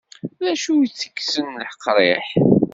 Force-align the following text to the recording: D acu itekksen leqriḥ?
D 0.43 0.45
acu 0.51 0.73
itekksen 0.85 1.47
leqriḥ? 1.61 2.27